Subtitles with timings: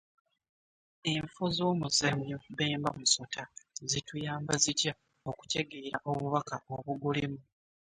[1.13, 3.43] Enfo z’omuzannyo Bemba Musota
[3.91, 4.93] zituyamba zitya
[5.29, 7.39] okutegeera obubaka obugulimu?